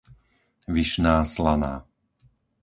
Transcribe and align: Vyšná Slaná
Vyšná 0.67 1.15
Slaná 1.25 1.73